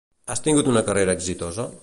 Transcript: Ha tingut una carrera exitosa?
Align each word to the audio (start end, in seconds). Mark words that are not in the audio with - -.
Ha 0.29 0.37
tingut 0.47 0.71
una 0.71 0.83
carrera 0.89 1.17
exitosa? 1.19 1.71